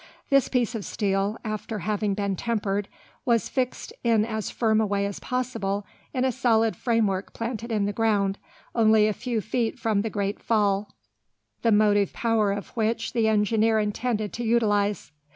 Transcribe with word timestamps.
This 0.31 0.47
piece 0.47 0.73
of 0.73 0.83
steel, 0.83 1.37
after 1.45 1.77
having 1.77 2.15
been 2.15 2.35
tempered, 2.35 2.87
was 3.23 3.49
fixed 3.49 3.93
in 4.03 4.25
as 4.25 4.49
firm 4.49 4.81
a 4.81 4.85
way 4.87 5.05
as 5.05 5.19
possible 5.19 5.85
in 6.11 6.25
a 6.25 6.31
solid 6.31 6.75
framework 6.75 7.33
planted 7.33 7.71
in 7.71 7.85
the 7.85 7.93
ground, 7.93 8.39
only 8.73 9.05
a 9.07 9.13
few 9.13 9.41
feet 9.41 9.77
from 9.77 10.01
the 10.01 10.09
great 10.09 10.39
fall, 10.41 10.95
the 11.61 11.71
motive 11.71 12.13
power 12.13 12.51
of 12.51 12.69
which 12.69 13.13
the 13.13 13.27
engineer 13.27 13.77
intended 13.77 14.33
to 14.33 14.43
utilise. 14.43 15.11